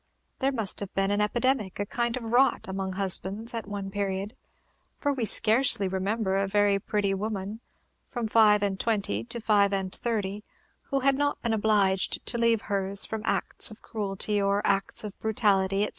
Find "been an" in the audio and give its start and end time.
0.95-1.21